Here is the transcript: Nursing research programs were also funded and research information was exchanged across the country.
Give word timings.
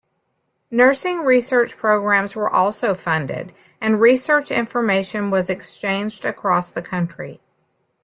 Nursing 0.71 1.19
research 1.19 1.77
programs 1.77 2.35
were 2.35 2.49
also 2.51 2.95
funded 2.95 3.53
and 3.79 4.01
research 4.01 4.49
information 4.49 5.29
was 5.29 5.47
exchanged 5.47 6.25
across 6.25 6.71
the 6.71 6.81
country. 6.81 7.39